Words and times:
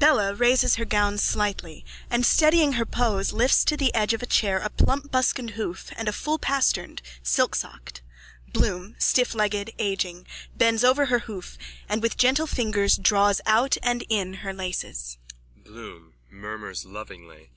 _(Bella 0.00 0.32
raises 0.40 0.76
her 0.76 0.86
gown 0.86 1.18
slightly 1.18 1.84
and, 2.08 2.24
steadying 2.24 2.72
her 2.80 2.86
pose, 2.86 3.34
lifts 3.34 3.62
to 3.64 3.76
the 3.76 3.94
edge 3.94 4.14
of 4.14 4.22
a 4.22 4.24
chair 4.24 4.58
a 4.58 4.70
plump 4.70 5.12
buskined 5.12 5.50
hoof 5.50 5.90
and 5.98 6.08
a 6.08 6.14
full 6.14 6.38
pastern, 6.38 6.96
silksocked. 7.22 8.00
Bloom, 8.54 8.96
stifflegged, 8.98 9.74
aging, 9.78 10.26
bends 10.56 10.82
over 10.82 11.04
her 11.12 11.18
hoof 11.28 11.58
and 11.90 12.00
with 12.00 12.16
gentle 12.16 12.46
fingers 12.46 12.96
draws 12.96 13.42
out 13.44 13.76
and 13.82 14.02
in 14.08 14.36
her 14.42 14.54
laces.)_ 14.54 15.18
BLOOM: 15.62 16.14
_(Murmurs 16.32 16.90
lovingly.) 16.90 17.50